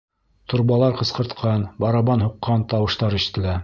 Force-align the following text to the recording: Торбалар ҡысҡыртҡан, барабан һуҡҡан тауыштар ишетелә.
Торбалар 0.53 0.97
ҡысҡыртҡан, 1.03 1.69
барабан 1.87 2.29
һуҡҡан 2.29 2.69
тауыштар 2.75 3.23
ишетелә. 3.25 3.59